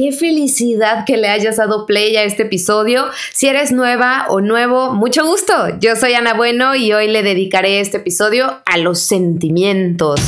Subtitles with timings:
[0.00, 3.06] Qué felicidad que le hayas dado play a este episodio.
[3.32, 5.52] Si eres nueva o nuevo, mucho gusto.
[5.80, 10.20] Yo soy Ana Bueno y hoy le dedicaré este episodio a los sentimientos.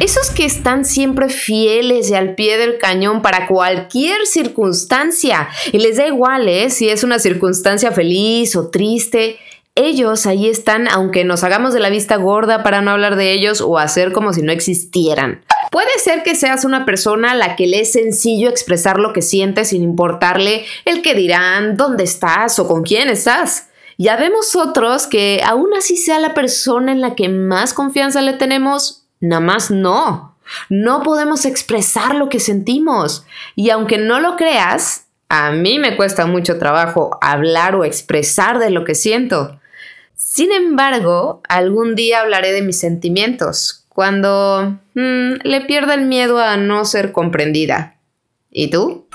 [0.00, 5.48] Esos que están siempre fieles y al pie del cañón para cualquier circunstancia.
[5.72, 6.68] Y les da igual, ¿eh?
[6.68, 9.38] Si es una circunstancia feliz o triste.
[9.74, 13.62] Ellos ahí están, aunque nos hagamos de la vista gorda para no hablar de ellos
[13.62, 15.40] o hacer como si no existieran.
[15.76, 19.20] Puede ser que seas una persona a la que le es sencillo expresar lo que
[19.20, 23.68] sientes sin importarle el que dirán, dónde estás o con quién estás.
[23.98, 28.32] Ya vemos otros que aún así sea la persona en la que más confianza le
[28.32, 30.38] tenemos, nada más no.
[30.70, 33.26] No podemos expresar lo que sentimos.
[33.54, 38.70] Y aunque no lo creas, a mí me cuesta mucho trabajo hablar o expresar de
[38.70, 39.60] lo que siento.
[40.14, 46.58] Sin embargo, algún día hablaré de mis sentimientos, cuando mm, le pierda el miedo a
[46.58, 47.96] no ser comprendida.
[48.50, 49.06] ¿Y tú?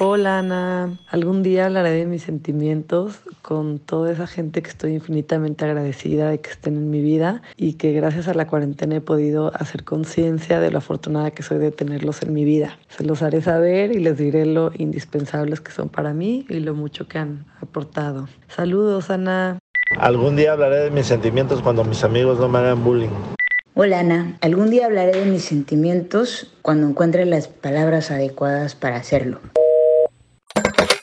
[0.00, 5.64] Hola Ana, algún día hablaré de mis sentimientos con toda esa gente que estoy infinitamente
[5.64, 9.52] agradecida de que estén en mi vida y que gracias a la cuarentena he podido
[9.54, 12.80] hacer conciencia de lo afortunada que soy de tenerlos en mi vida.
[12.88, 16.74] Se los haré saber y les diré lo indispensables que son para mí y lo
[16.74, 18.28] mucho que han aportado.
[18.48, 19.60] Saludos Ana.
[19.96, 23.37] Algún día hablaré de mis sentimientos cuando mis amigos no me hagan bullying.
[23.80, 29.38] Hola Ana, algún día hablaré de mis sentimientos cuando encuentre las palabras adecuadas para hacerlo.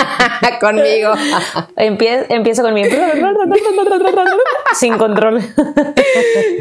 [0.60, 1.14] conmigo.
[1.78, 2.84] empiezo con mi
[4.74, 5.42] sin control.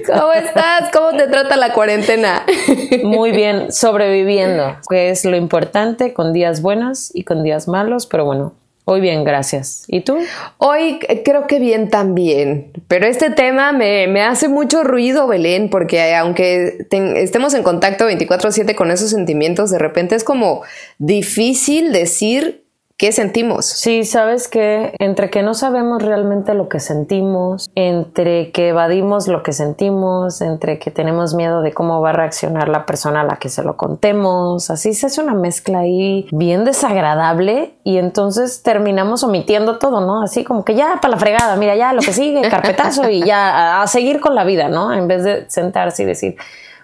[0.07, 0.91] ¿Cómo estás?
[0.93, 2.28] ¿Cómo te trata la cuarentena?
[3.05, 8.25] Muy bien, sobreviviendo, que es lo importante, con días buenos y con días malos, pero
[8.25, 8.55] bueno,
[8.91, 9.85] Hoy bien, gracias.
[9.87, 10.17] ¿Y tú?
[10.57, 16.87] Hoy creo que bien también, pero este tema me, hace mucho ruido, Belén, porque aunque
[16.91, 20.63] estemos en contacto 24/7 con esos sentimientos, de repente es como
[20.97, 22.65] difícil decir
[22.99, 23.65] ¿Qué sentimos?
[23.65, 29.45] Sí, sabes que entre que no sabemos realmente lo que sentimos, entre que evadimos lo
[29.45, 33.37] que sentimos, entre que tenemos miedo de cómo va a reaccionar la persona a la
[33.37, 39.23] que se lo contemos, así se hace una mezcla ahí bien desagradable y entonces terminamos
[39.23, 40.21] omitiendo todo, ¿no?
[40.21, 43.81] Así como que ya para la fregada, mira, ya lo que sigue, carpetazo y ya
[43.81, 44.93] a seguir con la vida, ¿no?
[44.93, 46.37] En vez de sentarse y decir,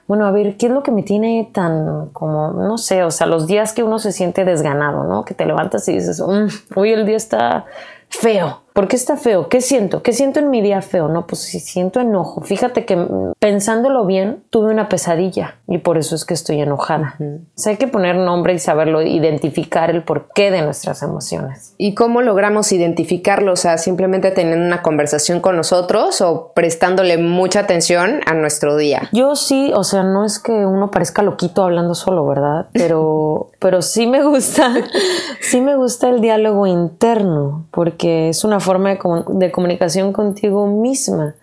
[0.07, 3.27] bueno, a ver, ¿qué es lo que me tiene tan como, no sé, o sea,
[3.27, 5.25] los días que uno se siente desganado, ¿no?
[5.25, 7.65] Que te levantas y dices, mm, hoy el día está
[8.09, 8.64] feo.
[8.75, 9.49] ¿Por qué está feo?
[9.49, 10.03] ¿Qué siento?
[10.03, 11.07] ¿Qué siento en mi día feo?
[11.07, 12.41] No, pues si siento enojo.
[12.41, 17.15] Fíjate que mm, pensándolo bien, tuve una pesadilla y por eso es que estoy enojada.
[17.21, 21.77] O sea, hay que poner nombre y saberlo, identificar el porqué de nuestras emociones.
[21.79, 23.53] ¿Y cómo logramos identificarlo?
[23.53, 29.09] O sea, simplemente teniendo una conversación con nosotros o prestándole mucha atención a nuestro día.
[29.13, 32.67] Yo sí, o sea, no es que uno parezca loquito hablando solo, ¿verdad?
[32.73, 34.75] Pero, pero sí me gusta,
[35.41, 38.97] sí me gusta el diálogo interno porque es una forma
[39.29, 41.35] de, comunicación contigo misma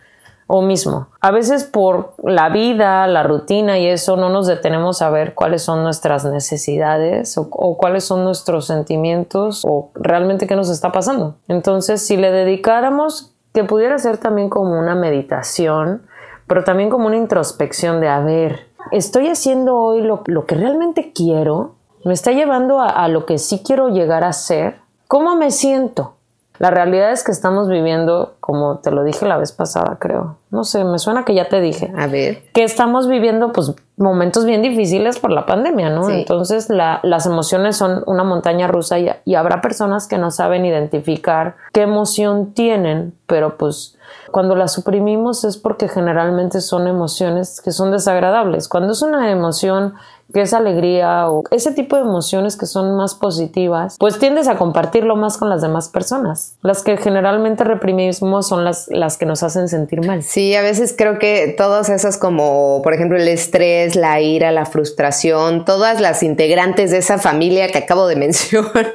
[0.48, 1.08] o mismo.
[1.22, 5.62] A veces por la vida, la rutina y eso no nos detenemos a ver cuáles
[5.62, 11.36] son nuestras necesidades o, cuáles son nuestros sentimientos o realmente qué nos está pasando.
[11.48, 16.04] Entonces, si le dedicáramos, que pudiera ser también como una meditación,
[16.48, 21.12] pero también como una introspección de, a ver, estoy haciendo hoy lo, lo que realmente
[21.14, 25.52] quiero, me está llevando a, a lo que sí quiero llegar a ser, ¿cómo me
[25.52, 26.16] siento?
[26.62, 30.38] La realidad es que estamos viviendo, como te lo dije la vez pasada, creo.
[30.52, 31.92] No sé, me suena que ya te dije.
[31.98, 32.44] A ver.
[32.54, 36.08] Que estamos viviendo, pues, momentos bien difíciles por la pandemia, ¿no?
[36.12, 41.56] Entonces, las emociones son una montaña rusa y, y habrá personas que no saben identificar
[41.74, 43.98] qué emoción tienen, pero pues
[44.32, 48.68] Cuando las suprimimos es porque generalmente son emociones que son desagradables.
[48.68, 49.96] Cuando es una emoción
[50.34, 54.58] que es alegría o ese tipo de emociones que son más positivas, pues tiendes a
[54.58, 56.56] compartirlo más con las demás personas.
[56.62, 60.24] Las que generalmente reprimimos son las, las que nos hacen sentir mal.
[60.24, 64.66] Sí, a veces creo que todas esas como, por ejemplo, el estrés, la ira, la
[64.66, 68.94] frustración, todas las integrantes de esa familia que acabo de mencionar,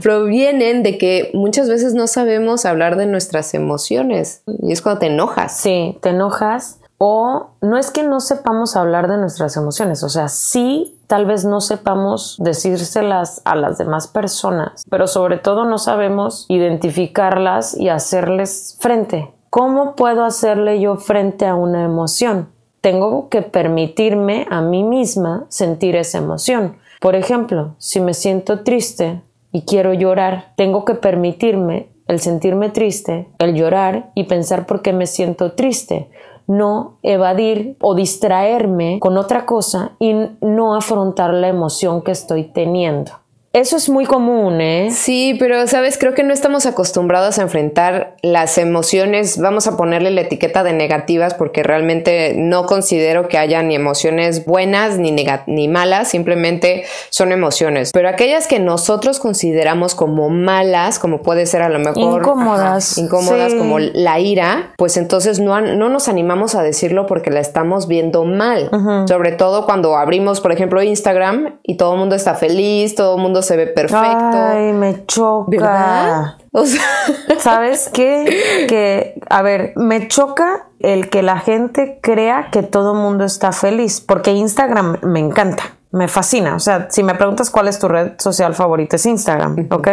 [0.00, 5.06] provienen de que muchas veces no sabemos hablar de nuestras emociones y es cuando te
[5.06, 5.56] enojas.
[5.56, 10.28] Sí, te enojas o no es que no sepamos hablar de nuestras emociones, o sea,
[10.28, 16.46] sí, tal vez no sepamos decírselas a las demás personas, pero sobre todo no sabemos
[16.48, 19.32] identificarlas y hacerles frente.
[19.50, 22.48] ¿Cómo puedo hacerle yo frente a una emoción?
[22.80, 26.76] Tengo que permitirme a mí misma sentir esa emoción.
[27.00, 33.28] Por ejemplo, si me siento triste y quiero llorar, tengo que permitirme el sentirme triste,
[33.38, 36.10] el llorar y pensar por qué me siento triste
[36.46, 43.12] no evadir o distraerme con otra cosa y no afrontar la emoción que estoy teniendo.
[43.54, 44.88] Eso es muy común, ¿eh?
[44.90, 50.10] Sí, pero sabes, creo que no estamos acostumbrados a enfrentar las emociones, vamos a ponerle
[50.10, 55.14] la etiqueta de negativas porque realmente no considero que haya ni emociones buenas ni,
[55.46, 57.92] ni malas, simplemente son emociones.
[57.94, 63.54] Pero aquellas que nosotros consideramos como malas, como puede ser a lo mejor incómodas, incómodas
[63.54, 68.24] como la ira, pues entonces no, no nos animamos a decirlo porque la estamos viendo
[68.24, 68.68] mal.
[69.06, 73.22] Sobre todo cuando abrimos, por ejemplo, Instagram y todo el mundo está feliz, todo el
[73.22, 74.32] mundo se ve perfecto.
[74.32, 76.38] Ay, me choca.
[77.38, 78.66] ¿Sabes qué?
[78.68, 83.52] Que, a ver, me choca el que la gente crea que todo el mundo está
[83.52, 86.56] feliz, porque Instagram me encanta, me fascina.
[86.56, 89.88] O sea, si me preguntas cuál es tu red social favorita, es Instagram, ¿ok?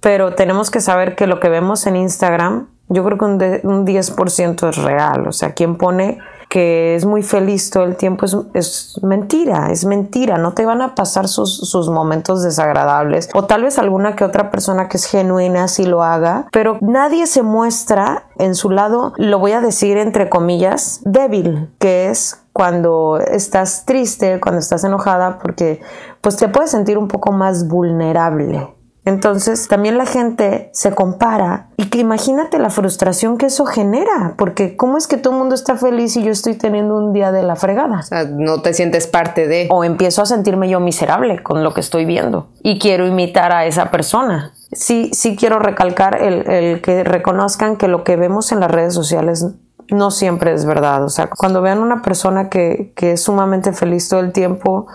[0.00, 3.32] Pero tenemos que saber que lo que vemos en Instagram, yo creo que un,
[3.64, 5.26] un 10% es real.
[5.26, 6.18] O sea, quien pone
[6.56, 11.28] es muy feliz todo el tiempo es, mentira, es mentira, no te van a pasar
[11.28, 16.02] sus, momentos desagradables o tal vez alguna que otra persona que es genuina sí lo
[16.02, 21.70] haga, pero nadie se muestra en su lado, lo voy a decir entre comillas, débil,
[21.78, 25.80] que es cuando estás triste, cuando estás enojada, porque
[26.22, 28.75] pues te puedes sentir un poco más vulnerable.
[29.06, 34.76] Entonces también la gente se compara y que imagínate la frustración que eso genera, porque
[34.76, 37.44] ¿cómo es que todo el mundo está feliz y yo estoy teniendo un día de
[37.44, 38.00] la fregada?
[38.00, 39.68] O sea, no te sientes parte de...
[39.70, 43.64] O empiezo a sentirme yo miserable con lo que estoy viendo y quiero imitar a
[43.66, 44.52] esa persona.
[44.72, 48.92] Sí, sí quiero recalcar el, el que reconozcan que lo que vemos en las redes
[48.92, 49.46] sociales
[49.88, 51.04] no siempre es verdad.
[51.04, 54.86] O sea, cuando vean una persona que, que, es sumamente feliz todo el tiempo,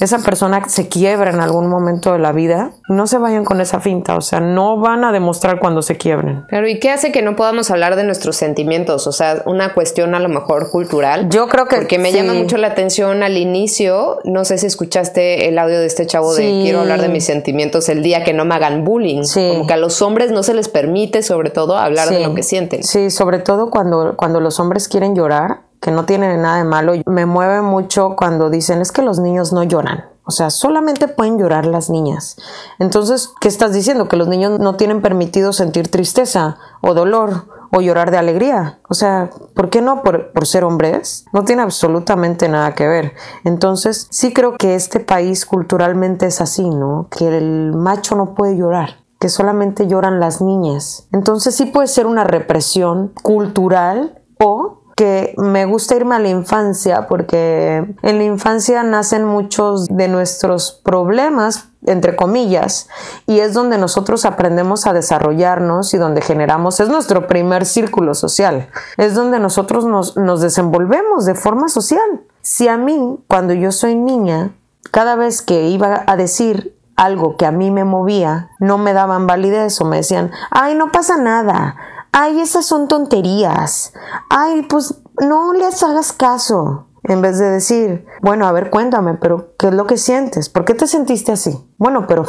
[0.00, 3.80] esa persona se quiebra en algún momento de la vida, no se vayan con esa
[3.80, 4.16] finta.
[4.16, 6.44] O sea, no van a demostrar cuando se quiebren.
[6.48, 9.06] Pero ¿y qué hace que no podamos hablar de nuestros sentimientos?
[9.06, 11.28] O sea, una cuestión a lo mejor cultural.
[11.30, 11.76] Yo creo que.
[11.76, 14.18] Porque me llama mucho la atención al inicio.
[14.24, 17.88] No sé si escuchaste el audio de este chavo de quiero hablar de mis sentimientos
[17.88, 19.22] el día que no me hagan bullying.
[19.32, 22.42] Como que a los hombres no se les permite, sobre todo, hablar de lo que
[22.42, 22.82] sienten.
[22.82, 26.92] Sí, sobre todo cuando, cuando los hombres quieren llorar, que no tienen nada de malo,
[27.06, 30.04] me mueve mucho cuando dicen es que los niños no lloran.
[30.24, 32.36] O sea, solamente pueden llorar las niñas.
[32.78, 34.06] Entonces, ¿qué estás diciendo?
[34.06, 38.78] Que los niños no tienen permitido sentir tristeza o dolor o llorar de alegría.
[38.88, 40.02] O sea, ¿por qué no?
[40.02, 41.24] Por, por, ser hombres.
[41.32, 43.14] No tiene absolutamente nada que ver.
[43.44, 47.08] Entonces, sí creo que este país culturalmente es así, ¿no?
[47.10, 51.06] Que el macho no puede llorar que solamente lloran las niñas.
[51.12, 57.06] Entonces sí puede ser una represión cultural o que me gusta irme a la infancia
[57.06, 62.88] porque en la infancia nacen muchos de nuestros problemas entre comillas,
[63.26, 68.68] y es donde nosotros aprendemos a desarrollarnos y donde generamos, es nuestro primer círculo social,
[68.96, 72.20] es donde nosotros nos, nos desenvolvemos de forma social.
[72.42, 74.54] Si a mí, cuando yo soy niña,
[74.90, 79.26] cada vez que iba a decir algo que a mí me movía, no me daban
[79.26, 81.76] validez o me decían, ay, no pasa nada,
[82.12, 83.92] ay, esas son tonterías,
[84.28, 86.86] ay, pues no les hagas caso.
[87.02, 90.48] En vez de decir, bueno, a ver, cuéntame, pero ¿qué es lo que sientes?
[90.48, 91.58] ¿Por qué te sentiste así?
[91.78, 92.26] Bueno, pero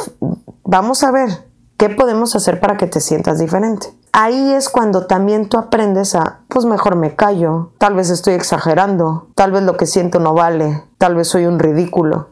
[0.64, 1.28] vamos a ver,
[1.76, 3.94] ¿qué podemos hacer para que te sientas diferente?
[4.12, 9.28] Ahí es cuando también tú aprendes a, pues mejor me callo, tal vez estoy exagerando,
[9.34, 12.28] tal vez lo que siento no vale, tal vez soy un ridículo.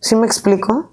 [0.00, 0.91] ¿Sí me explico?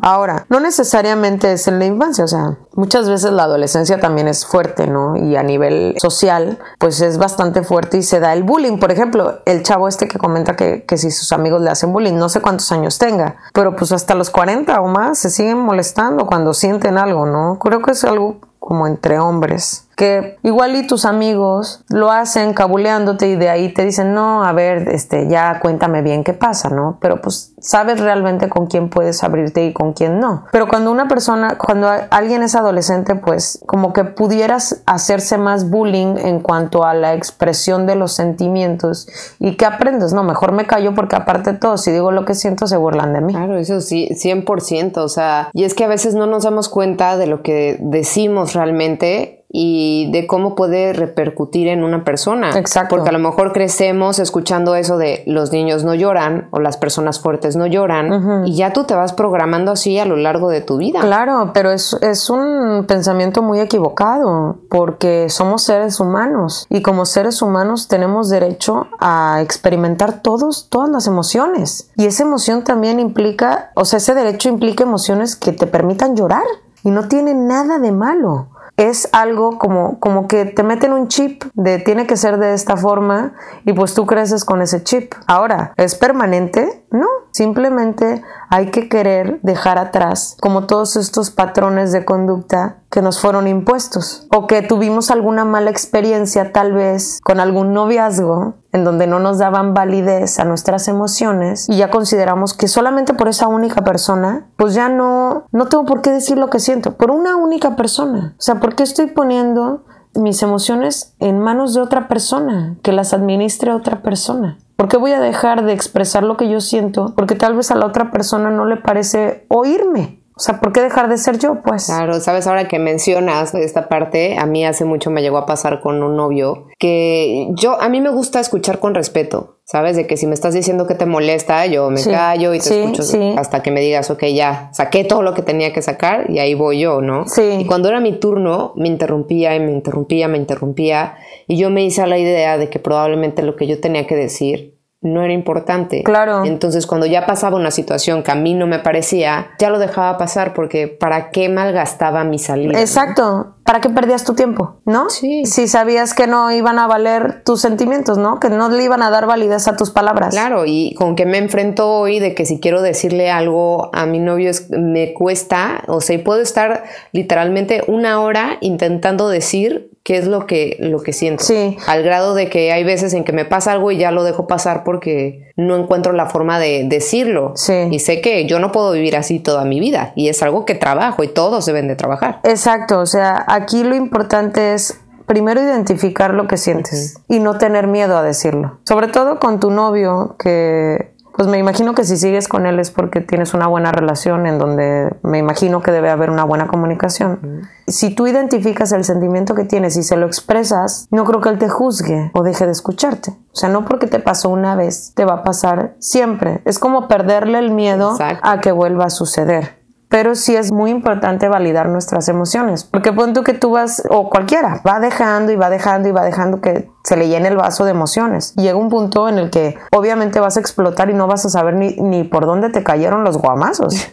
[0.00, 4.46] Ahora, no necesariamente es en la infancia, o sea, muchas veces la adolescencia también es
[4.46, 5.16] fuerte, ¿no?
[5.16, 8.78] Y a nivel social, pues es bastante fuerte y se da el bullying.
[8.78, 12.14] Por ejemplo, el chavo este que comenta que, que si sus amigos le hacen bullying,
[12.14, 16.26] no sé cuántos años tenga, pero pues hasta los 40 o más se siguen molestando
[16.26, 17.58] cuando sienten algo, ¿no?
[17.58, 19.88] Creo que es algo como entre hombres.
[19.96, 24.52] Que igual y tus amigos lo hacen cabuleándote y de ahí te dicen, no, a
[24.52, 26.98] ver, este, ya cuéntame bien qué pasa, ¿no?
[27.00, 30.44] Pero pues sabes realmente con quién puedes abrirte y con quién no.
[30.50, 36.16] Pero cuando una persona, cuando alguien es adolescente, pues como que pudieras hacerse más bullying
[36.16, 39.08] en cuanto a la expresión de los sentimientos
[39.38, 42.34] y que aprendes, no, mejor me callo porque aparte de todo, si digo lo que
[42.34, 43.32] siento, se burlan de mí.
[43.34, 47.16] Claro, eso sí, 100%, o sea, y es que a veces no nos damos cuenta
[47.16, 52.58] de lo que decimos realmente y de cómo puede repercutir en una persona.
[52.58, 52.96] Exacto.
[52.96, 57.20] Porque a lo mejor crecemos escuchando eso de los niños no lloran o las personas
[57.20, 60.78] fuertes no lloran y ya tú te vas programando así a lo largo de tu
[60.78, 61.00] vida.
[61.00, 67.42] Claro, pero es, es un pensamiento muy equivocado porque somos seres humanos y como seres
[67.42, 71.90] humanos tenemos derecho a experimentar todos, todas las emociones.
[71.96, 76.44] Y esa emoción también implica, o sea, ese derecho implica emociones que te permitan llorar
[76.84, 78.48] y no tiene nada de malo
[78.88, 82.76] es algo como, como que te meten un chip de tiene que ser de esta
[82.76, 83.34] forma
[83.64, 85.14] y pues tú creces con ese chip.
[85.26, 86.81] Ahora, ¿es permanente?
[86.92, 93.18] No, simplemente hay que querer dejar atrás como todos estos patrones de conducta que nos
[93.18, 99.06] fueron impuestos o que tuvimos alguna mala experiencia tal vez con algún noviazgo en donde
[99.06, 103.82] no nos daban validez a nuestras emociones y ya consideramos que solamente por esa única
[103.82, 107.74] persona, pues ya no, no tengo por qué decir lo que siento, por una única
[107.74, 108.34] persona.
[108.38, 109.84] O sea, ¿por qué estoy poniendo
[110.14, 114.58] mis emociones en manos de otra persona, que las administre otra persona?
[114.82, 117.12] ¿Por qué voy a dejar de expresar lo que yo siento?
[117.14, 120.18] Porque tal vez a la otra persona no le parece oírme.
[120.34, 121.86] O sea, ¿por qué dejar de ser yo, pues?
[121.86, 125.80] Claro, sabes, ahora que mencionas esta parte, a mí hace mucho me llegó a pasar
[125.80, 129.94] con un novio que yo, a mí me gusta escuchar con respeto, ¿sabes?
[129.94, 133.04] De que si me estás diciendo que te molesta, yo me callo y te escucho
[133.36, 136.54] hasta que me digas, ok, ya, saqué todo lo que tenía que sacar y ahí
[136.54, 137.28] voy yo, ¿no?
[137.28, 137.58] Sí.
[137.60, 141.14] Y cuando era mi turno, me interrumpía y me interrumpía, me interrumpía
[141.46, 144.16] y yo me hice a la idea de que probablemente lo que yo tenía que
[144.16, 144.71] decir
[145.02, 146.02] no era importante.
[146.04, 146.44] Claro.
[146.44, 150.16] Entonces, cuando ya pasaba una situación que a mí no me parecía, ya lo dejaba
[150.16, 152.80] pasar porque ¿para qué malgastaba mi salida?
[152.80, 153.56] Exacto.
[153.64, 154.76] ¿Para qué perdías tu tiempo?
[154.84, 155.08] ¿No?
[155.10, 155.46] Sí.
[155.46, 158.40] Si sabías que no iban a valer tus sentimientos, ¿no?
[158.40, 160.34] Que no le iban a dar validez a tus palabras.
[160.34, 164.18] Claro, y con que me enfrento hoy de que si quiero decirle algo a mi
[164.18, 170.26] novio es, me cuesta, o sea, puedo estar literalmente una hora intentando decir qué es
[170.26, 171.44] lo que, lo que siento.
[171.44, 171.76] Sí.
[171.86, 174.46] Al grado de que hay veces en que me pasa algo y ya lo dejo
[174.46, 177.52] pasar porque no encuentro la forma de decirlo.
[177.54, 177.88] Sí.
[177.90, 180.74] Y sé que yo no puedo vivir así toda mi vida y es algo que
[180.74, 182.40] trabajo y todos deben de trabajar.
[182.44, 187.86] Exacto, o sea, aquí lo importante es primero identificar lo que sientes y no tener
[187.86, 188.80] miedo a decirlo.
[188.84, 192.90] Sobre todo con tu novio que pues me imagino que si sigues con él es
[192.90, 197.62] porque tienes una buena relación en donde me imagino que debe haber una buena comunicación.
[197.86, 201.58] Si tú identificas el sentimiento que tienes y se lo expresas, no creo que él
[201.58, 203.30] te juzgue o deje de escucharte.
[203.30, 206.60] O sea, no porque te pasó una vez, te va a pasar siempre.
[206.66, 209.81] Es como perderle el miedo a que vuelva a suceder
[210.12, 214.82] pero sí es muy importante validar nuestras emociones, porque punto que tú vas, o cualquiera,
[214.86, 217.92] va dejando y va dejando y va dejando que se le llene el vaso de
[217.92, 218.54] emociones.
[218.56, 221.76] Llega un punto en el que obviamente vas a explotar y no vas a saber
[221.76, 224.12] ni, ni por dónde te cayeron los guamazos.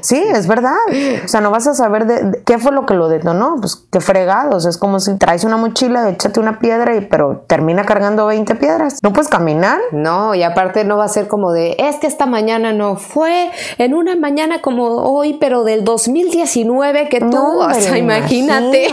[0.00, 0.74] Sí, es verdad.
[1.24, 3.56] O sea, no vas a saber de, qué fue lo que lo detonó.
[3.60, 4.66] Pues qué fregados.
[4.66, 8.98] Es como si traes una mochila, échate una piedra, y, pero termina cargando 20 piedras.
[9.02, 9.78] ¿No puedes caminar?
[9.92, 13.50] No, y aparte no va a ser como de, es que esta mañana no fue
[13.78, 18.88] en una mañana como hoy, pero del 2019 que tú, o sea, imagínate.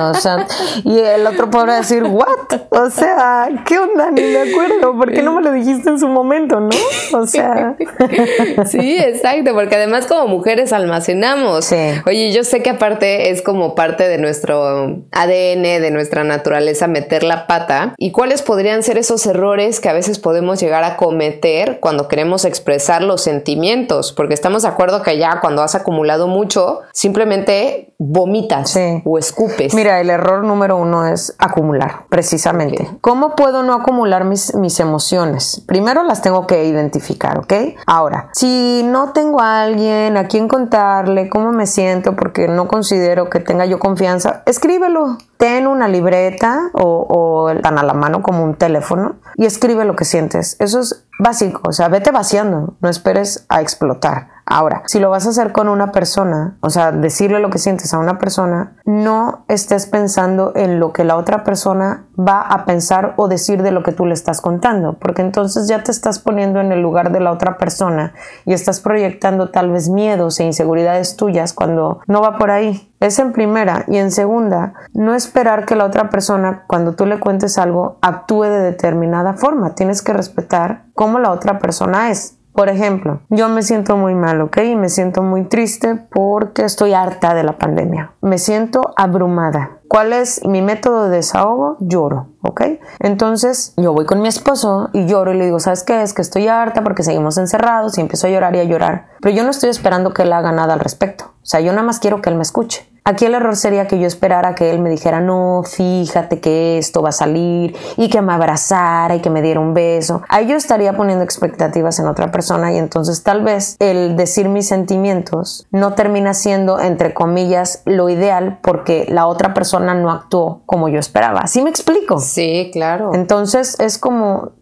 [0.00, 0.46] o sea,
[0.84, 2.26] y el otro podrá decir, ¿what?
[2.70, 4.10] O sea, ¿qué onda?
[4.10, 4.96] Ni me acuerdo.
[4.96, 6.70] ¿Por qué no me lo dijiste en su momento, no?
[7.12, 7.76] O sea.
[8.66, 11.70] sí, exacto, porque además como mujeres almacenamos.
[12.04, 17.22] Oye, yo sé que aparte es como parte de nuestro ADN, de nuestra naturaleza, meter
[17.22, 17.94] la pata.
[17.96, 22.44] ¿Y cuáles podrían ser esos errores que a veces podemos llegar a cometer cuando queremos
[22.44, 24.12] expresar los sentimientos?
[24.12, 29.74] Porque estamos de acuerdo que ya cuando has acumulado mucho, simplemente vomitas o escupes.
[29.74, 32.90] Mira, el error número uno es acumular, precisamente.
[33.00, 35.62] ¿Cómo puedo no acumular mis, mis emociones?
[35.68, 37.52] Primero las tengo que identificar, ¿ok?
[37.86, 43.30] Ahora, si no tengo a alguien a quién contarle, cómo me siento, porque no considero
[43.30, 45.18] que tenga yo confianza, escríbelo.
[45.36, 49.96] Ten una libreta o, o tan a la mano como un teléfono y escribe lo
[49.96, 50.56] que sientes.
[50.58, 55.26] Eso es básico, o sea, vete vaciando, no esperes a explotar Ahora, si lo vas
[55.26, 59.44] a hacer con una persona, o sea, decirle lo que sientes a una persona, no
[59.46, 63.84] estés pensando en lo que la otra persona va a pensar o decir de lo
[63.84, 67.20] que tú le estás contando, porque entonces ya te estás poniendo en el lugar de
[67.20, 68.12] la otra persona
[68.44, 72.92] y estás proyectando tal vez miedos e inseguridades tuyas cuando no va por ahí.
[72.98, 77.20] Es en primera y en segunda, no esperar que la otra persona cuando tú le
[77.20, 79.76] cuentes algo actúe de determinada forma.
[79.76, 82.39] Tienes que respetar cómo la otra persona es.
[82.60, 84.58] Por ejemplo, yo me siento muy mal, ¿ok?
[84.76, 88.12] Me siento muy triste porque estoy harta de la pandemia.
[88.20, 89.78] Me siento abrumada.
[89.88, 91.78] ¿Cuál es mi método de desahogo?
[91.80, 92.60] Lloro, ¿ok?
[92.98, 96.02] Entonces yo voy con mi esposo y lloro y le digo, ¿sabes qué?
[96.02, 99.06] Es que estoy harta porque seguimos encerrados y empiezo a llorar y a llorar.
[99.22, 101.32] Pero yo no estoy esperando que él haga nada al respecto.
[101.42, 102.89] O sea, yo nada más quiero que él me escuche.
[103.04, 107.02] Aquí el error sería que yo esperara que él me dijera, no, fíjate que esto
[107.02, 110.22] va a salir y que me abrazara y que me diera un beso.
[110.28, 114.68] Ahí yo estaría poniendo expectativas en otra persona y entonces tal vez el decir mis
[114.68, 120.88] sentimientos no termina siendo, entre comillas, lo ideal porque la otra persona no actuó como
[120.88, 121.46] yo esperaba.
[121.46, 122.18] ¿Sí me explico?
[122.18, 123.12] Sí, claro.
[123.14, 124.52] Entonces es como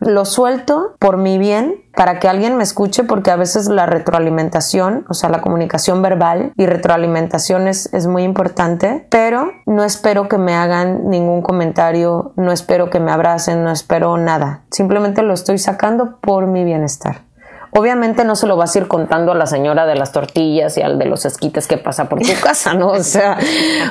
[0.00, 5.04] lo suelto por mi bien para que alguien me escuche porque a veces la retroalimentación,
[5.08, 10.38] o sea, la comunicación verbal y retroalimentación es, es, muy importante, pero no espero que
[10.38, 15.58] me hagan ningún comentario, no espero que me abracen, no espero nada, simplemente lo estoy
[15.58, 17.27] sacando por mi bienestar.
[17.70, 20.82] Obviamente no se lo vas a ir contando a la señora de las tortillas y
[20.82, 22.88] al de los esquites que pasa por tu casa, ¿no?
[22.88, 23.38] O sea,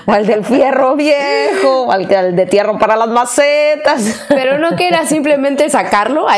[0.05, 4.25] o al del fierro viejo, o al, de tierra para las macetas.
[4.29, 6.27] Pero no que era simplemente sacarlo.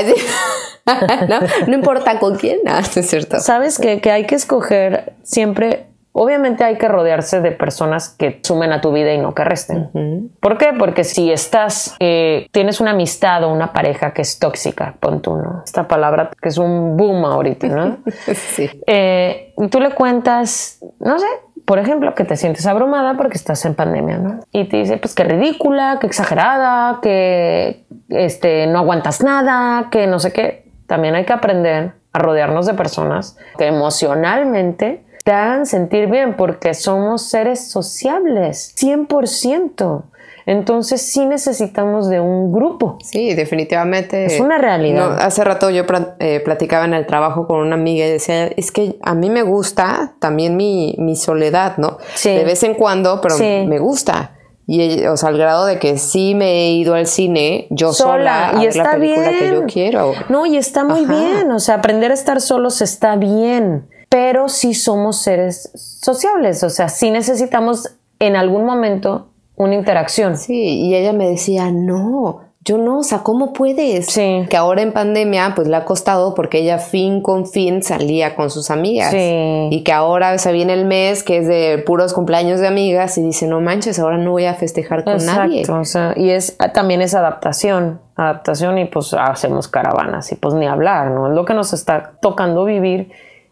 [1.27, 1.39] ¿No?
[1.67, 3.39] no importa con quién, no, es cierto.
[3.39, 8.71] Sabes que, que hay que escoger siempre Obviamente hay que rodearse de personas que sumen
[8.71, 10.31] a tu vida y no que resten.
[10.39, 10.73] ¿Por qué?
[10.77, 15.35] Porque si estás, eh, tienes una amistad o una pareja que es tóxica, pon tú,
[15.35, 15.61] ¿no?
[15.63, 17.97] Esta palabra que es un boom ahorita, ¿no?
[18.33, 18.69] sí.
[18.87, 21.27] Eh, y tú le cuentas, no sé,
[21.69, 24.39] por ejemplo, que te sientes abrumada porque estás en pandemia, ¿no?
[24.51, 30.17] Y te dice, pues qué ridícula, qué exagerada, que este, no aguantas nada, que no
[30.17, 30.65] sé qué.
[30.87, 36.73] También hay que aprender a rodearnos de personas que emocionalmente te hagan sentir bien porque
[36.73, 40.01] somos seres sociables, 100%.
[40.47, 42.97] Entonces sí necesitamos de un grupo.
[43.03, 44.25] Sí, definitivamente.
[44.25, 45.19] Es una realidad.
[45.19, 45.83] hace rato yo
[46.17, 49.43] eh, platicaba en el trabajo con una amiga y decía, es que a mí me
[49.43, 51.99] gusta también mi, mi soledad, ¿no?
[52.15, 52.31] Sí.
[52.33, 53.65] De vez en cuando, pero Sí.
[53.67, 54.31] me gusta.
[54.65, 58.13] Y, o sea, al grado de que sí me he ido al cine yo sola,
[58.13, 59.67] Sola, a y ver la está película que yo bien.
[59.67, 60.13] quiero.
[60.29, 61.13] No, y está muy Ajá.
[61.13, 61.51] bien.
[61.51, 63.87] O sea, aprender a estar solos está bien.
[64.09, 66.63] Pero sí somos seres sociables.
[66.63, 70.37] O sea, sí necesitamos en algún momento una interacción.
[70.37, 74.07] Sí, y ella me decía, no, yo no, o sea, ¿cómo puedes?
[74.07, 74.45] Sí.
[74.49, 78.49] Que ahora en pandemia, pues le ha costado porque ella fin con fin salía con
[78.49, 79.11] sus amigas.
[79.11, 79.69] Sí.
[79.71, 83.23] Y que ahora se viene el mes que es de puros cumpleaños de amigas y
[83.23, 85.61] dice, no manches, ahora no voy a festejar con nadie.
[85.61, 90.53] Exacto, o sea, y es también es adaptación, adaptación y pues hacemos caravanas y pues
[90.53, 91.29] ni hablar, ¿no?
[91.29, 93.11] Es lo que nos está tocando vivir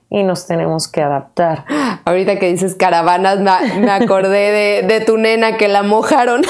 [0.10, 1.65] y nos tenemos que adaptar.
[2.06, 6.43] Ahorita que dices caravanas, me, me acordé de, de tu nena que la mojaron.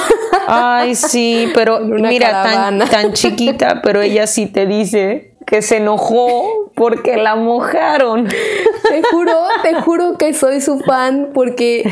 [0.47, 2.43] Ay, sí, pero mira,
[2.89, 8.27] tan chiquita, pero ella sí te dice que se enojó porque la mojaron.
[8.27, 9.33] Te juro,
[9.63, 11.89] te juro que soy su fan porque,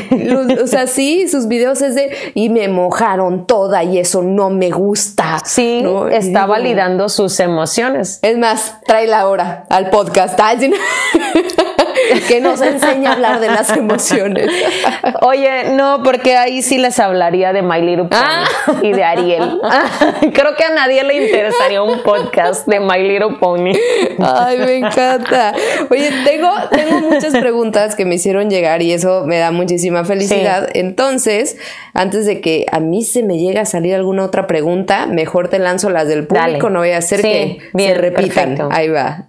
[0.62, 4.70] o sea, sí, sus videos es de y me mojaron toda y eso no me
[4.70, 5.38] gusta.
[5.44, 8.18] Sí, está validando sus emociones.
[8.22, 10.38] Es más, tráela ahora al podcast.
[12.28, 14.50] Que nos enseña a hablar de las emociones.
[15.22, 18.44] Oye, no, porque ahí sí les hablaría de My Little Pony Ah.
[18.82, 19.60] y de Ariel.
[20.32, 23.72] Creo que a nadie le interesaría un podcast de My Little Pony.
[24.18, 25.52] Ay, me encanta.
[25.90, 30.68] Oye, tengo, tengo muchas preguntas que me hicieron llegar y eso me da muchísima felicidad.
[30.74, 31.56] Entonces,
[31.94, 35.58] antes de que a mí se me llegue a salir alguna otra pregunta, mejor te
[35.58, 36.70] lanzo las del público, Dale.
[36.70, 38.26] no voy a hacer Sí, que bien, se repitan.
[38.56, 38.68] perfecto.
[38.72, 39.24] Ahí va.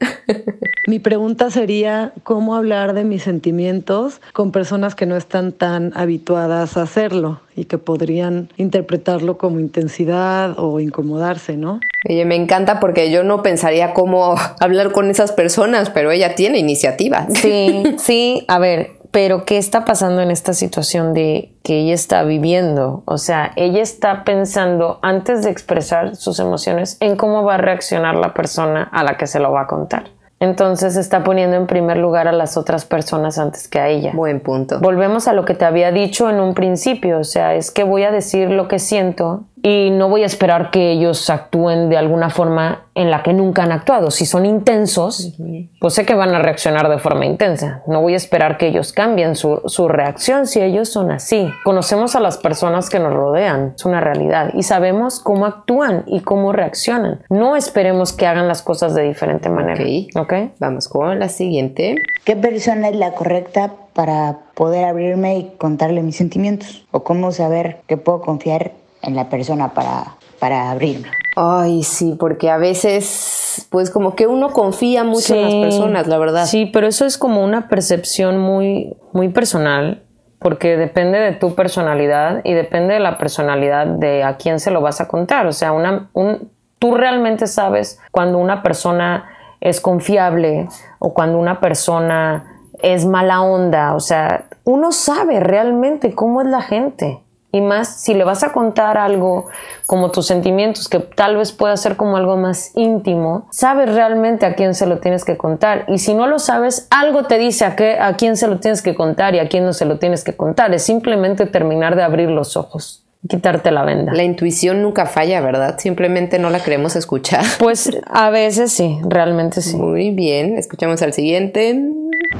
[0.87, 6.77] Mi pregunta sería cómo hablar de mis sentimientos con personas que no están tan habituadas
[6.77, 11.81] a hacerlo y que podrían interpretarlo como intensidad o incomodarse, ¿no?
[12.09, 16.57] Oye, me encanta porque yo no pensaría cómo hablar con esas personas, pero ella tiene
[16.57, 17.27] iniciativa.
[17.35, 22.23] Sí, sí, a ver, pero ¿qué está pasando en esta situación de que ella está
[22.23, 23.03] viviendo?
[23.05, 28.15] O sea, ella está pensando antes de expresar sus emociones en cómo va a reaccionar
[28.15, 30.16] la persona a la que se lo va a contar.
[30.39, 34.11] Entonces está poniendo en primer lugar a las otras personas antes que a ella.
[34.13, 34.79] Buen punto.
[34.79, 38.03] Volvemos a lo que te había dicho en un principio, o sea, es que voy
[38.03, 42.29] a decir lo que siento y no voy a esperar que ellos actúen de alguna
[42.29, 44.11] forma en la que nunca han actuado.
[44.11, 45.35] Si son intensos,
[45.79, 47.83] pues sé que van a reaccionar de forma intensa.
[47.87, 51.47] No voy a esperar que ellos cambien su, su, reacción si ellos son así.
[51.63, 56.21] Conocemos a las personas que nos rodean, es una realidad, y sabemos cómo actúan y
[56.21, 57.21] cómo reaccionan.
[57.29, 59.77] No esperemos que hagan las cosas de diferente manera.
[60.15, 60.33] Ok.
[60.59, 61.95] Vamos con la siguiente.
[62.25, 66.85] ¿Qué persona es la correcta para poder abrirme y contarle mis sentimientos?
[66.91, 68.71] ¿O cómo saber que puedo confiar
[69.07, 71.09] en la persona para, para abrirme.
[71.35, 76.17] Ay, sí, porque a veces, pues como que uno confía mucho en las personas, la
[76.17, 76.45] verdad.
[76.45, 80.03] Sí, pero eso es como una percepción muy, muy personal,
[80.39, 84.81] porque depende de tu personalidad y depende de la personalidad de a quién se lo
[84.81, 85.47] vas a contar.
[85.47, 89.29] O sea, una, un, tú realmente sabes cuando una persona
[89.61, 90.67] es confiable
[90.99, 93.95] o cuando una persona es mala onda.
[93.95, 97.21] O sea, uno sabe realmente cómo es la gente.
[97.57, 99.47] Y más, si le vas a contar algo
[99.85, 104.55] como tus sentimientos, que tal vez pueda ser como algo más íntimo, sabes realmente a
[104.55, 105.85] quién se lo tienes que contar.
[105.87, 108.81] Y si no lo sabes, algo te dice a, qué, a quién se lo tienes
[108.81, 110.73] que contar y a quién no se lo tienes que contar.
[110.73, 114.13] Es simplemente terminar de abrir los ojos quitarte la venda.
[114.13, 115.77] La intuición nunca falla, ¿verdad?
[115.79, 117.43] Simplemente no la queremos escuchar.
[117.59, 119.75] Pues a veces sí, realmente sí.
[119.75, 121.77] Muy bien, escuchamos al siguiente.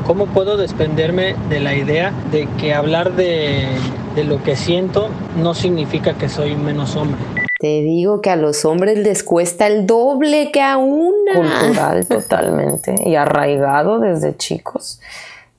[0.06, 3.68] ¿Cómo puedo desprenderme de la idea de que hablar de,
[4.16, 7.20] de lo que siento no significa que soy menos hombre?
[7.60, 11.34] Te digo que a los hombres les cuesta el doble que a una.
[11.34, 15.00] Cultural totalmente y arraigado desde chicos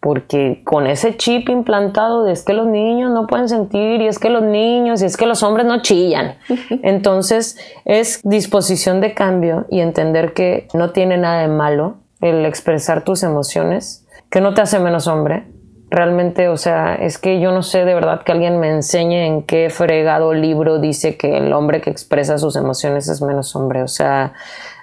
[0.00, 4.18] porque con ese chip implantado de es que los niños no pueden sentir y es
[4.18, 6.36] que los niños y es que los hombres no chillan.
[6.82, 13.04] Entonces es disposición de cambio y entender que no tiene nada de malo el expresar
[13.04, 15.46] tus emociones, que no te hace menos hombre.
[15.90, 19.42] Realmente, o sea, es que yo no sé de verdad que alguien me enseñe en
[19.42, 23.82] qué fregado libro dice que el hombre que expresa sus emociones es menos hombre.
[23.82, 24.34] O sea,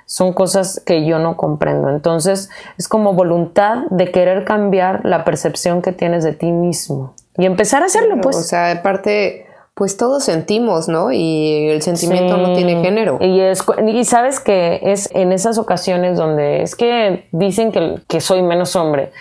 [0.06, 1.90] son cosas que yo no comprendo.
[1.90, 7.46] Entonces es como voluntad de querer cambiar la percepción que tienes de ti mismo y
[7.46, 8.38] empezar a hacerlo, pues.
[8.38, 9.45] O sea, aparte,
[9.76, 11.12] pues todos sentimos, ¿no?
[11.12, 13.18] Y el sentimiento no tiene género.
[13.22, 18.22] Y, es, y sabes que es en esas ocasiones donde es que dicen que, que
[18.22, 19.12] soy menos hombre,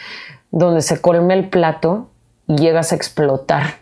[0.52, 2.06] donde se colme el plato
[2.46, 3.78] y llegas a explotar.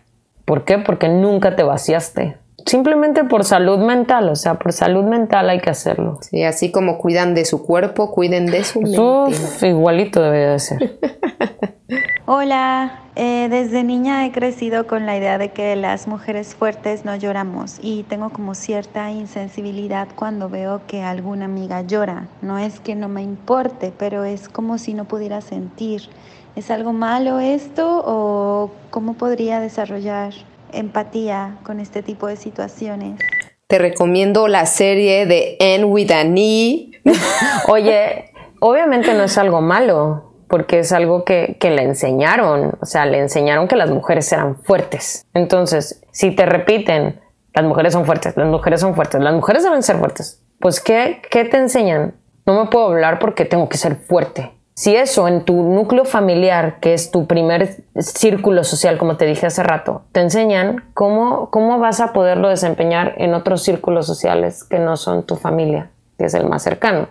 [0.46, 0.78] ¿Por qué?
[0.78, 5.70] Porque nunca te vaciaste simplemente por salud mental, o sea, por salud mental hay que
[5.70, 6.18] hacerlo.
[6.22, 9.68] Sí, así como cuidan de su cuerpo, cuiden de su mente.
[9.68, 10.98] igualito debe de ser.
[12.24, 17.14] Hola, eh, desde niña he crecido con la idea de que las mujeres fuertes no
[17.16, 22.28] lloramos y tengo como cierta insensibilidad cuando veo que alguna amiga llora.
[22.40, 26.08] No es que no me importe, pero es como si no pudiera sentir.
[26.54, 30.32] ¿Es algo malo esto o cómo podría desarrollar
[30.72, 33.20] empatía con este tipo de situaciones.
[33.66, 36.90] Te recomiendo la serie de End with an E.
[37.68, 43.06] Oye, obviamente no es algo malo, porque es algo que, que, le enseñaron, o sea,
[43.06, 45.26] le enseñaron que las mujeres eran fuertes.
[45.32, 47.20] Entonces, si te repiten,
[47.54, 51.22] las mujeres son fuertes, las mujeres son fuertes, las mujeres deben ser fuertes, pues ¿qué,
[51.30, 52.14] qué te enseñan?
[52.44, 54.52] No me puedo hablar porque tengo que ser fuerte.
[54.74, 59.46] Si eso en tu núcleo familiar, que es tu primer círculo social, como te dije
[59.46, 64.78] hace rato, te enseñan cómo, cómo vas a poderlo desempeñar en otros círculos sociales que
[64.78, 67.08] no son tu familia, que es el más cercano.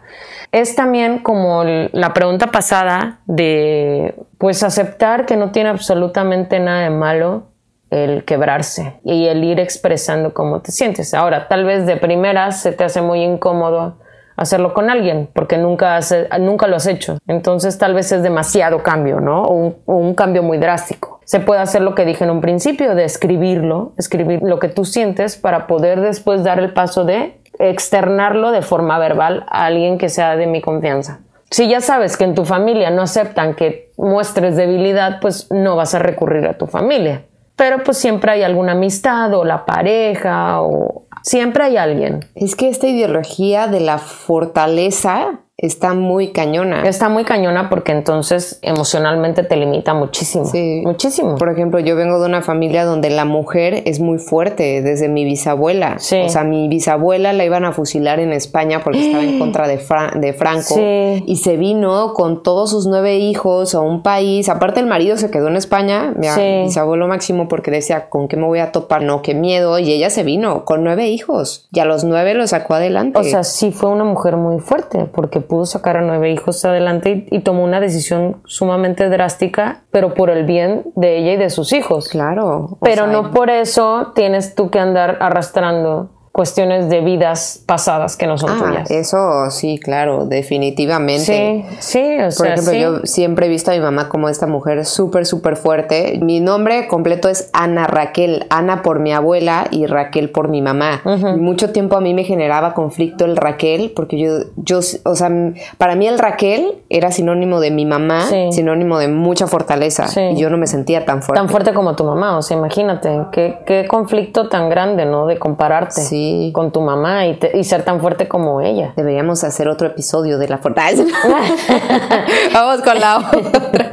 [0.52, 6.90] Es también como la pregunta pasada de, pues, aceptar que no tiene absolutamente nada de
[6.90, 7.44] malo
[7.92, 11.14] el quebrarse y el ir expresando cómo te sientes.
[11.14, 13.98] Ahora, tal vez de primeras se te hace muy incómodo
[14.42, 16.00] hacerlo con alguien, porque nunca,
[16.40, 17.18] nunca lo has hecho.
[17.28, 19.44] Entonces tal vez es demasiado cambio, ¿no?
[19.44, 21.20] O un, cambio muy drástico.
[21.26, 24.86] Se puede hacer lo que dije en un principio, de escribirlo, escribir lo que tú
[24.86, 30.10] sientes para poder después dar el paso de externarlo de forma verbal a alguien que
[30.10, 31.20] sea de mi confianza.
[31.50, 35.94] Si ya sabes que en tu familia no aceptan que muestres debilidad, pues no vas
[35.94, 37.26] a recurrir a tu familia.
[37.56, 42.26] Pero pues siempre hay alguna amistad o la pareja o Siempre hay alguien.
[42.36, 46.84] Es que esta ideología de la fortaleza está muy cañona.
[46.88, 50.46] Está muy cañona porque entonces emocionalmente te limita muchísimo.
[50.46, 50.82] Sí.
[50.84, 51.36] Muchísimo.
[51.36, 55.24] Por ejemplo, yo vengo de una familia donde la mujer es muy fuerte, desde mi
[55.24, 56.00] bisabuela.
[56.00, 56.22] Sí.
[56.26, 59.80] O sea, mi bisabuela la iban a fusilar en España porque estaba en contra de,
[60.16, 60.76] de Franco.
[60.76, 61.24] Sí.
[61.28, 64.50] Y se vino con todos sus nueve hijos a un país.
[64.50, 66.28] Aparte, el marido se quedó en España, mi
[66.64, 69.04] bisabuelo máximo, porque decía, ¿con qué me voy a topar?
[69.04, 69.78] No, qué miedo.
[69.78, 71.68] Y ella se vino con nueve hijos.
[71.72, 73.20] Y a los nueve los sacó adelante.
[73.20, 77.28] O sea, sí fue una mujer muy fuerte porque pudo sacar a nueve hijos adelante
[77.30, 81.74] y, tomó una decisión sumamente drástica, pero por el bien de ella y de sus
[81.74, 82.08] hijos.
[82.08, 82.78] Claro.
[82.82, 88.38] Pero no por eso tienes tú que andar arrastrando cuestiones de vidas pasadas que no
[88.38, 88.90] son Ah, tuyas.
[88.92, 91.24] eso sí, claro, definitivamente.
[91.26, 92.80] Sí, sí, o Por sea, ejemplo, sí.
[92.80, 96.20] yo siempre he visto a mi mamá como esta mujer súper, súper fuerte.
[96.22, 98.46] Mi nombre completo es Ana Raquel.
[98.50, 101.02] Ana por mi abuela y Raquel por mi mamá.
[101.06, 105.30] Y mucho tiempo a mí me generaba conflicto el Raquel, porque yo, yo, o sea,
[105.78, 108.52] para mí el Raquel era sinónimo de mi mamá, Sí.
[108.52, 110.08] sinónimo de mucha fortaleza.
[110.08, 110.22] Sí.
[110.22, 111.42] Y yo no me sentía tan fuerte.
[111.42, 115.26] Tan fuerte como tu mamá, o sea, imagínate, qué, qué conflicto tan grande, ¿no?
[115.26, 116.21] De compararte Sí.
[116.54, 118.94] Con tu mamá y, te- y ser tan fuerte como ella.
[118.96, 121.04] Deberíamos hacer otro episodio de la fortaleza.
[122.54, 123.90] Vamos con la otra.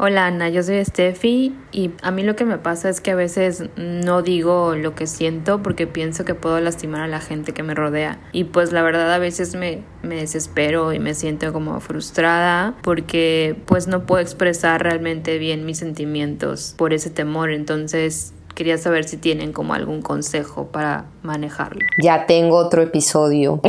[0.00, 3.14] Hola Ana, yo soy Steffi y a mí lo que me pasa es que a
[3.14, 7.62] veces no digo lo que siento porque pienso que puedo lastimar a la gente que
[7.62, 11.78] me rodea y pues la verdad a veces me, me desespero y me siento como
[11.80, 18.78] frustrada porque pues no puedo expresar realmente bien mis sentimientos por ese temor entonces quería
[18.78, 21.80] saber si tienen como algún consejo para manejarlo.
[22.02, 23.60] Ya tengo otro episodio.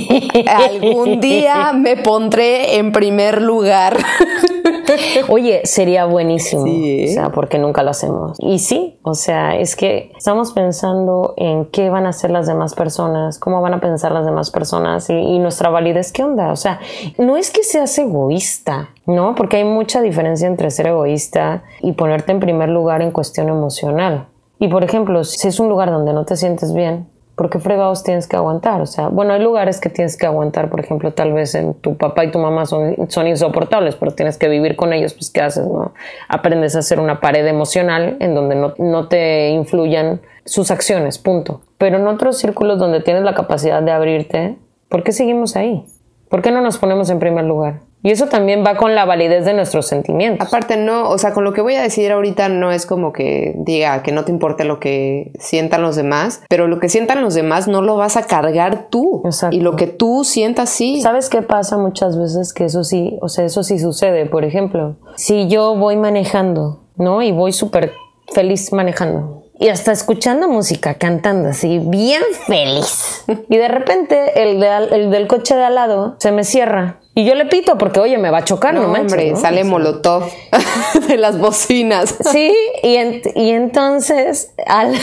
[0.46, 3.96] Algún día me pondré en primer lugar.
[5.28, 6.64] Oye, sería buenísimo.
[6.64, 7.10] Sí, ¿eh?
[7.10, 8.36] O sea, porque nunca lo hacemos.
[8.40, 12.74] Y sí, o sea, es que estamos pensando en qué van a hacer las demás
[12.74, 16.52] personas, cómo van a pensar las demás personas y, y nuestra validez, ¿qué onda?
[16.52, 16.80] O sea,
[17.18, 19.34] no es que seas egoísta, ¿no?
[19.34, 24.28] Porque hay mucha diferencia entre ser egoísta y ponerte en primer lugar en cuestión emocional.
[24.58, 28.02] Y por ejemplo, si es un lugar donde no te sientes bien, ¿por qué fregados
[28.02, 28.80] tienes que aguantar?
[28.80, 31.96] O sea, bueno, hay lugares que tienes que aguantar, por ejemplo, tal vez en tu
[31.96, 35.66] papá y tu mamá son, insoportables, pero tienes que vivir con ellos, pues ¿qué haces?
[35.66, 35.92] No?
[36.28, 41.60] Aprendes a hacer una pared emocional en donde no, no te influyan sus acciones, punto.
[41.76, 44.56] Pero en otros círculos donde tienes la capacidad de abrirte,
[44.88, 45.84] ¿por qué seguimos ahí?
[46.30, 47.80] ¿Por qué no nos ponemos en primer lugar?
[48.06, 50.46] Y eso también va con la validez de nuestros sentimientos.
[50.46, 53.54] Aparte, no, o sea, con lo que voy a decir ahorita no es como que
[53.56, 57.34] diga que no te importe lo que sientan los demás, pero lo que sientan los
[57.34, 59.22] demás no lo vas a cargar tú.
[59.24, 59.56] Exacto.
[59.56, 61.00] Y lo que tú sientas sí.
[61.00, 62.52] ¿Sabes qué pasa muchas veces?
[62.52, 64.26] Que eso sí, o sea, eso sí sucede.
[64.26, 67.22] Por ejemplo, si yo voy manejando, ¿no?
[67.22, 67.92] Y voy súper
[68.32, 69.42] feliz manejando.
[69.58, 73.24] Y hasta escuchando música, cantando así, bien feliz.
[73.48, 77.00] Y de repente el, de al- el del coche de al lado se me cierra.
[77.18, 79.36] Y yo le pito porque, oye, me va a chocar, no, No, manches, hombre, ¿no?
[79.38, 80.24] sale molotov
[81.08, 82.14] de las bocinas.
[82.30, 84.94] Sí, y, ent- y entonces al-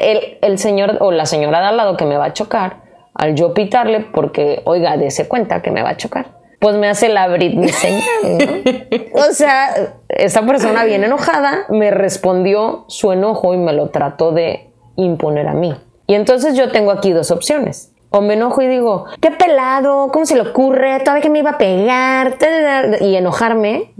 [0.00, 2.82] el, el señor o la señora de al lado que me va a chocar,
[3.14, 7.08] al yo pitarle porque, oiga, dése cuenta que me va a chocar, pues me hace
[7.08, 9.20] la Britney señal, ¿no?
[9.20, 14.72] O sea, esta persona bien enojada me respondió su enojo y me lo trató de
[14.96, 15.72] imponer a mí.
[16.08, 17.92] Y entonces yo tengo aquí dos opciones.
[18.10, 20.98] O me enojo y digo, qué pelado, ¿cómo se le ocurre?
[21.00, 22.36] Todavía que me iba a pegar,
[23.00, 23.92] y enojarme.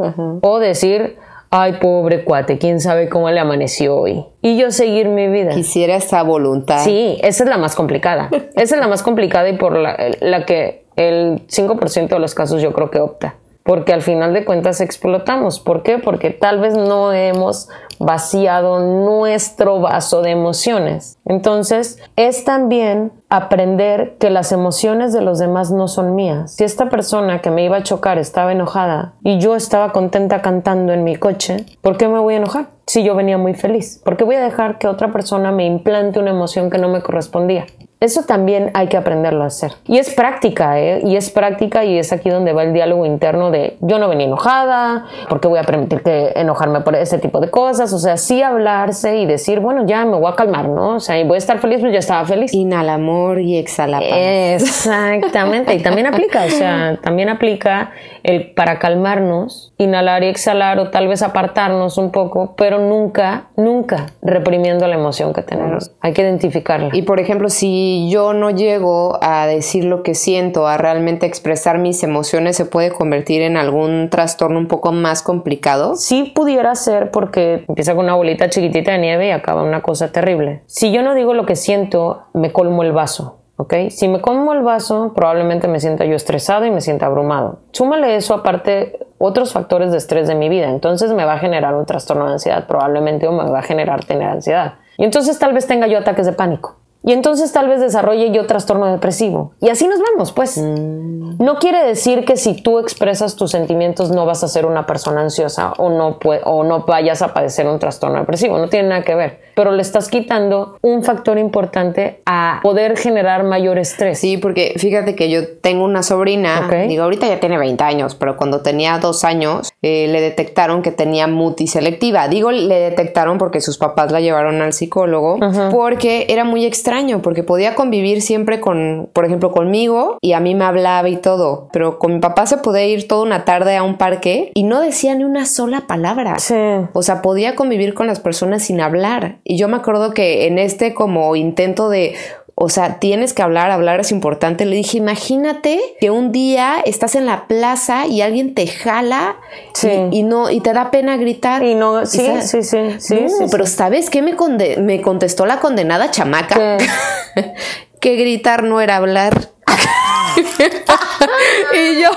[0.43, 1.17] O decir,
[1.51, 4.25] ay, pobre cuate, quién sabe cómo le amaneció hoy.
[4.43, 5.53] Y yo seguir mi vida.
[5.53, 6.83] Quisiera esa voluntad.
[6.83, 8.31] Sí, esa es la más complicada.
[8.57, 12.61] Esa es la más complicada y por la, la que el 5% de los casos
[12.61, 13.37] yo creo que opta.
[13.63, 15.61] Porque al final de cuentas explotamos.
[15.61, 15.99] ¿Por qué?
[15.99, 17.69] Porque tal vez no hemos
[18.01, 21.19] vaciado nuestro vaso de emociones.
[21.27, 26.55] Entonces, es también aprender que las emociones de los demás no son mías.
[26.57, 30.93] Si esta persona que me iba a chocar estaba enojada y yo estaba contenta cantando
[30.93, 32.69] en mi coche, ¿por qué me voy a enojar?
[32.87, 34.01] Si yo venía muy feliz.
[34.03, 37.03] ¿Por qué voy a dejar que otra persona me implante una emoción que no me
[37.03, 37.67] correspondía?
[38.01, 39.73] Eso también hay que aprenderlo a hacer.
[39.87, 41.03] Y es práctica, ¿eh?
[41.05, 44.27] Y es práctica y es aquí donde va el diálogo interno de yo no venía
[44.27, 47.93] enojada, ¿por qué voy a permitir que enojarme por ese tipo de cosas?
[47.93, 50.97] O sea, sí hablarse y decir, bueno, ya me voy a calmar, ¿no?
[50.97, 52.55] O sea, y voy a estar feliz, pues ya estaba feliz.
[52.55, 54.09] Inhala amor y exhala paz.
[54.11, 60.91] Exactamente, y también aplica, o sea, también aplica el para calmarnos, inhalar y exhalar o
[60.91, 65.91] tal vez apartarnos un poco, pero nunca, nunca reprimiendo la emoción que tenemos.
[66.01, 66.91] Hay que identificarla.
[66.93, 71.79] Y por ejemplo, si yo no llego a decir lo que siento, a realmente expresar
[71.79, 75.97] mis emociones, se puede convertir en algún trastorno un poco más complicado.
[75.97, 80.13] Sí pudiera ser porque empieza con una bolita chiquitita de nieve y acaba una cosa
[80.13, 80.63] terrible.
[80.67, 83.41] Si yo no digo lo que siento, me colmo el vaso.
[83.61, 83.75] ¿ok?
[83.91, 87.61] Si me colmo el vaso, probablemente me sienta yo estresado y me sienta abrumado.
[87.73, 90.71] Súmale eso aparte otros factores de estrés de mi vida.
[90.71, 94.03] Entonces me va a generar un trastorno de ansiedad probablemente o me va a generar
[94.05, 94.77] tener ansiedad.
[94.97, 96.80] Y entonces tal vez tenga yo ataques de pánico.
[97.03, 99.53] Y entonces tal vez desarrolle yo trastorno depresivo.
[99.61, 100.59] Y así nos vamos, pues.
[100.59, 105.23] No quiere decir que si tú expresas tus sentimientos no vas a ser una persona
[105.23, 108.59] ansiosa o no, o no vayas a padecer un trastorno depresivo.
[108.59, 109.41] No tiene nada que ver.
[109.55, 114.19] Pero le estás quitando un factor importante a poder generar mayor estrés.
[114.19, 116.89] Sí, porque fíjate que yo tengo una sobrina, Ok.
[116.89, 120.93] digo, ahorita ya tiene 20 años, pero cuando tenía dos años eh, le detectaron que
[120.93, 122.29] tenía multiselectiva.
[122.29, 125.39] Digo, le detectaron porque sus papás la llevaron al psicólogo,
[125.71, 130.41] porque era muy extraño extraño porque podía convivir siempre con, por ejemplo, conmigo y a
[130.41, 133.77] mí me hablaba y todo, pero con mi papá se podía ir toda una tarde
[133.77, 136.41] a un parque y no decía ni una sola palabra.
[136.41, 136.57] Sí.
[136.93, 139.39] O sea, podía convivir con las personas sin hablar.
[139.45, 142.17] Y yo me acuerdo que en este como intento de,
[142.63, 144.67] o sea, tienes que hablar, hablar es importante.
[144.67, 149.37] Le dije, imagínate que un día estás en la plaza y alguien te jala
[149.73, 149.89] Sí.
[150.11, 151.63] y, y no y te da pena gritar.
[151.65, 153.65] Y no, sí, sí, sí, sí, No, sí, pero.
[153.67, 156.77] ¿sabes qué me, conde- me contestó la condenada chamaca?
[158.01, 159.49] que gritar no era hablar.
[161.75, 162.09] y yo,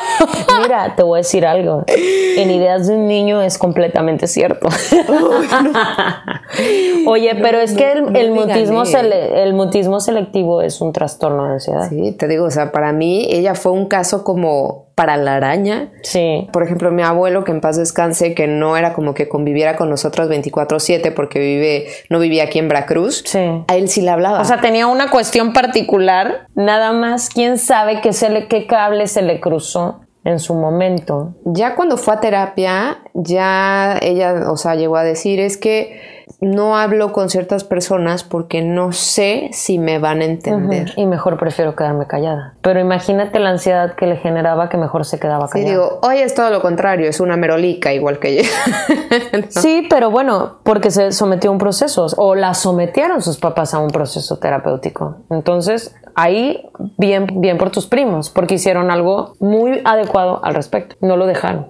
[0.62, 1.84] Mira, te voy a decir algo.
[1.88, 4.68] En ideas de un niño es completamente cierto.
[7.08, 10.94] Oye, pero es que el, no el me mutismo sele- el mutismo selectivo es un
[10.94, 11.90] trastorno de ansiedad.
[11.90, 15.92] sí, te digo, o sea, para mí ella fue un caso como para la araña.
[16.04, 16.48] Sí.
[16.54, 19.90] Por ejemplo, mi abuelo, que en paz descanse, que no era como que conviviera con
[19.90, 23.40] nosotros 24/7 porque vive, no vivía aquí en Veracruz, Sí.
[23.40, 24.40] a él sí le hablaba.
[24.40, 30.02] O sea, tenía una cuestión particular, nada más quién sabe qué, cable se le cruzó
[30.24, 31.36] en su momento.
[31.46, 36.13] ya cuando fue a terapia, ya ella, o sea, llegó a decir, es que
[36.44, 40.92] no hablo con ciertas personas porque no sé si me van a entender.
[40.96, 42.54] Y mejor prefiero quedarme callada.
[42.62, 45.70] Pero imagínate la ansiedad que le generaba que mejor se quedaba Sí, callada.
[45.72, 48.50] digo, hoy es todo lo contrario, es una merolica igual que ella.
[49.50, 53.80] Sí, pero bueno, porque se sometió a un proceso o la sometieron sus papás a
[53.80, 55.18] un proceso terapéutico.
[55.30, 60.96] Entonces, ahí bien, bien por tus primos, porque hicieron algo muy adecuado al respecto.
[61.02, 61.68] No lo dejaron.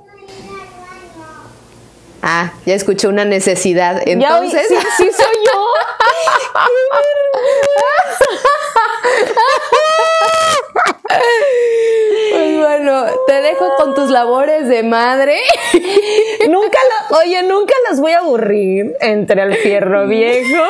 [2.23, 4.01] Ah, ya escuché una necesidad.
[4.05, 5.67] Ya Entonces, sí, sí soy yo.
[12.31, 15.37] pues bueno, te dejo con tus labores de madre.
[16.49, 20.63] nunca lo, oye, nunca las voy a aburrir entre el fierro viejo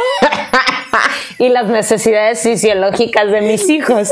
[1.39, 4.11] y las necesidades fisiológicas de mis hijos.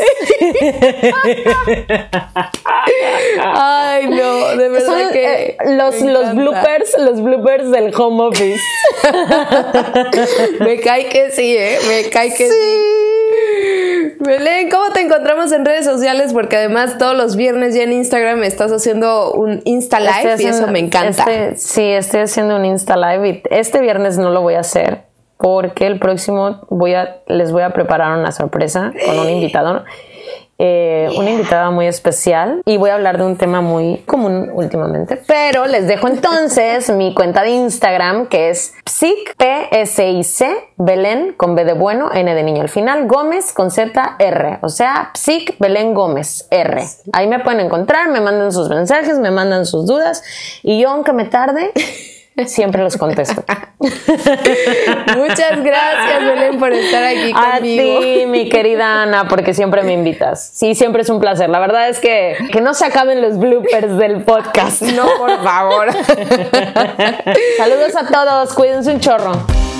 [3.39, 4.81] Ay, no, de verdad
[5.66, 8.60] los, me los bloopers, los bloopers del home office.
[10.60, 11.78] Me cae que sí, ¿eh?
[11.88, 14.16] Me cae que sí.
[14.20, 16.34] Belén, ¿cómo te encontramos en redes sociales?
[16.34, 20.34] Porque además todos los viernes ya en Instagram estás haciendo un Insta Live Estoy y
[20.34, 21.24] haciendo- eso me encanta.
[21.24, 25.04] este- sí, estoy haciendo un Insta Live y este viernes no lo voy a hacer
[25.38, 29.84] porque el próximo voy a, les voy a preparar una sorpresa con un invitado.
[30.63, 35.19] Eh, Una invitada muy especial y voy a hablar de un tema muy común últimamente.
[35.26, 40.47] Pero les dejo entonces mi cuenta de Instagram que es psic, p s i c
[40.78, 44.69] Belén con B de bueno, N de niño al final, Gómez con Z R, o
[44.69, 46.84] sea, psic Belén Gómez R.
[47.12, 50.24] Ahí me pueden encontrar, me mandan sus mensajes, me mandan sus dudas
[50.62, 51.71] y yo aunque me tarde
[52.46, 53.44] siempre los contesto.
[53.80, 58.00] Muchas gracias, Belén, por estar aquí A conmigo.
[58.00, 60.52] ti, mi querida Ana, porque siempre me invitas.
[60.54, 61.50] Sí, siempre es un placer.
[61.50, 64.82] La verdad es que que no se acaben los bloopers del podcast.
[64.82, 65.88] No, por favor.
[67.58, 69.32] Saludos a todos, cuídense un chorro.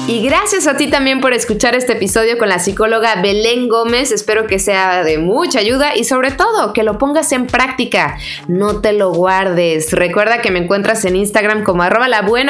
[0.08, 4.12] Y gracias a ti también por escuchar este episodio con la psicóloga Belén Gómez.
[4.12, 8.18] Espero que sea de mucha ayuda y sobre todo que lo pongas en práctica.
[8.48, 9.94] No te lo guardes.
[9.94, 12.08] Recuerda que me encuentras en Instagram como arroba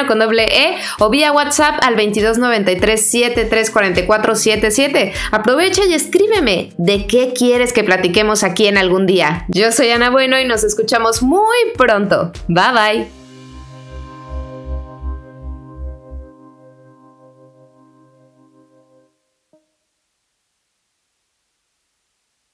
[0.08, 5.12] con doble E o vía WhatsApp al 2293 734477.
[5.30, 9.44] Aprovecha y escríbeme de qué quieres que platiquemos aquí en algún día.
[9.48, 12.32] Yo soy Ana Bueno y nos escuchamos muy pronto.
[12.48, 13.21] Bye bye.